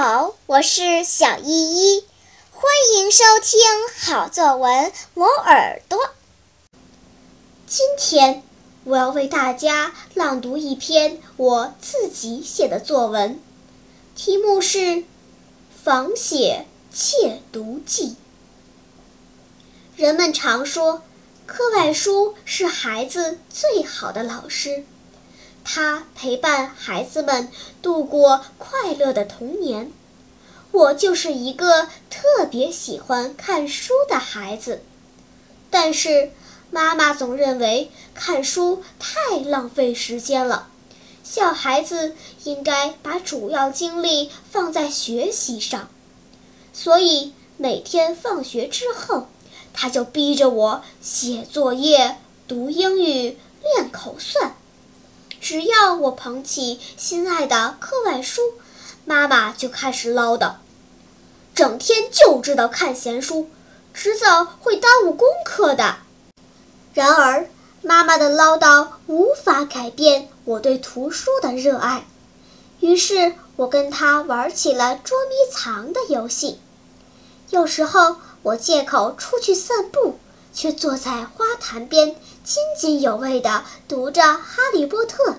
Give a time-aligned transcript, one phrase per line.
[0.00, 2.04] 好我是小依依，
[2.52, 2.62] 欢
[2.94, 3.58] 迎收听
[3.98, 5.98] 好作文磨耳朵。
[7.66, 8.44] 今天
[8.84, 13.40] 我要为大家朗读一篇我自己写的作文，
[14.14, 14.78] 题目是
[15.82, 18.10] 《仿写窃读记》。
[19.96, 21.02] 人们常说，
[21.44, 24.84] 课外书是孩子最好的老师。
[25.70, 27.50] 他陪伴孩子们
[27.82, 29.92] 度过快乐的童年，
[30.72, 34.80] 我就是一个特别喜欢看书的孩子。
[35.68, 36.30] 但是
[36.70, 40.68] 妈妈总认为看书太浪费时间了，
[41.22, 45.90] 小孩子应该把主要精力放在学习上。
[46.72, 49.26] 所以每天放学之后，
[49.74, 52.16] 他就逼着我写作业、
[52.48, 54.54] 读英语、练口算。
[55.48, 58.42] 只要我捧起心爱的课外书，
[59.06, 60.56] 妈妈就开始唠叨，
[61.54, 63.48] 整天就知道看闲书，
[63.94, 65.96] 迟早会耽误功课的。
[66.92, 67.48] 然而，
[67.80, 72.04] 妈妈的唠叨无法改变我对图书的热爱，
[72.80, 76.60] 于是我跟她玩起了捉迷藏的游戏。
[77.48, 80.18] 有时候，我借口出去散步。
[80.58, 85.30] 却坐在花坛边津津有味地读着《哈利波特》。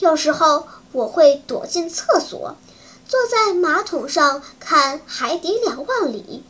[0.00, 2.56] 有时候我会躲进厕所，
[3.06, 6.42] 坐在马桶上看《海底两万里》。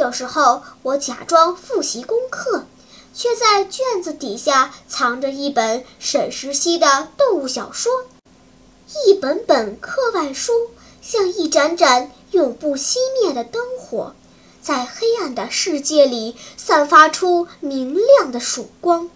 [0.00, 2.64] 有时候我假装复习功课，
[3.12, 7.90] 却在卷子底下藏着一本沈石溪的动物小说。
[9.04, 10.52] 一本本课外书
[11.02, 14.14] 像一盏盏永不熄灭的灯火。
[14.64, 19.10] 在黑暗的世界里散发出明亮的曙光，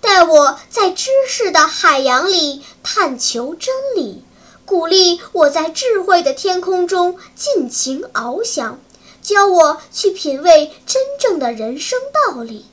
[0.00, 4.22] 带我在知识的海洋里探求真理，
[4.64, 8.78] 鼓励我在智慧的天空中尽情翱翔，
[9.20, 12.64] 教我去品味真正的人生道理。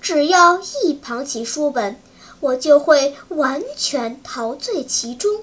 [0.00, 2.00] 只要一捧起书本，
[2.40, 5.42] 我就会完全陶醉其中，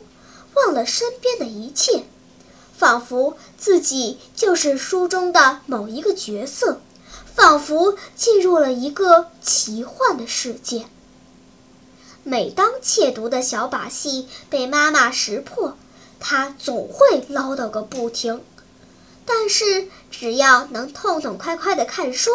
[0.55, 2.05] 忘了身边的一切。
[2.81, 6.81] 仿佛自己就是书中的某一个角色，
[7.35, 10.87] 仿佛进入了一个奇幻的世界。
[12.23, 15.77] 每当窃读的小把戏被妈妈识破，
[16.19, 18.43] 她总会唠叨个不停。
[19.27, 22.31] 但是只要能痛痛快快地看书，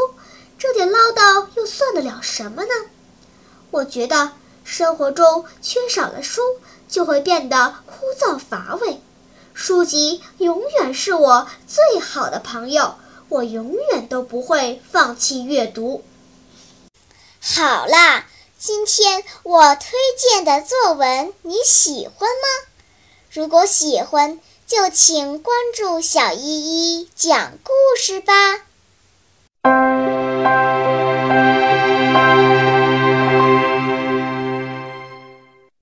[0.56, 2.70] 这点唠叨又算得了什么呢？
[3.72, 4.30] 我觉得
[4.62, 6.40] 生活中缺少了书，
[6.86, 9.00] 就会变得枯燥乏味。
[9.56, 12.96] 书籍永远是我最好的朋友，
[13.30, 16.04] 我永远都不会放弃阅读。
[17.40, 18.26] 好啦，
[18.58, 22.68] 今天我推荐的作文你喜欢吗？
[23.30, 28.60] 如果喜欢，就请关注小依依讲故事吧。